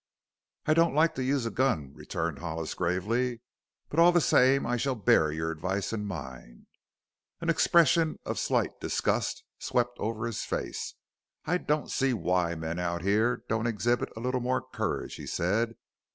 [0.65, 3.41] "I don't like to use a gun," returned Hollis gravely,
[3.87, 6.65] "but all the same I shall bear your advice in mind."
[7.39, 10.95] An expression of slight disgust swept over his face.
[11.45, 15.75] "I don't see why men out here don't exhibit a little more courage," he said.